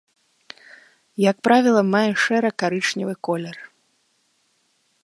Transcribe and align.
Як 1.29 1.37
правіла, 1.47 1.83
мае 1.93 2.09
шэра-карычневы 2.23 3.13
колер. 3.29 3.57